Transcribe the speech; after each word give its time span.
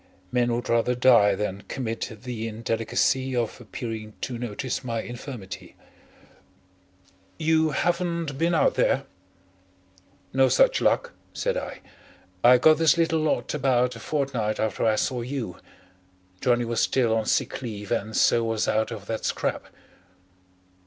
Men 0.31 0.51
would 0.55 0.67
rather 0.67 0.95
die 0.95 1.35
than 1.35 1.61
commit 1.67 2.23
the 2.23 2.47
indelicacy 2.47 3.35
of 3.35 3.61
appearing 3.61 4.13
to 4.21 4.39
notice 4.39 4.83
my 4.83 5.03
infirmity. 5.03 5.75
"You 7.37 7.69
haven't 7.69 8.35
been 8.35 8.55
out 8.55 8.73
there?" 8.73 9.03
"No 10.33 10.49
such 10.49 10.81
luck," 10.81 11.13
said 11.33 11.55
I. 11.55 11.81
"I 12.43 12.57
got 12.57 12.79
this 12.79 12.97
little 12.97 13.19
lot 13.19 13.53
about 13.53 13.95
a 13.95 13.99
fortnight 13.99 14.59
after 14.59 14.87
I 14.87 14.95
saw 14.95 15.21
you. 15.21 15.57
Johnnie 16.41 16.65
was 16.65 16.81
still 16.81 17.15
on 17.15 17.27
sick 17.27 17.61
leave 17.61 17.91
and 17.91 18.17
so 18.17 18.43
was 18.43 18.67
out 18.67 18.89
of 18.89 19.05
that 19.05 19.23
scrap." 19.23 19.67